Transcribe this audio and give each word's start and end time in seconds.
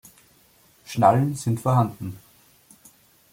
Schnallen 0.83 1.35
sind 1.35 1.59
vorhanden. 1.59 2.17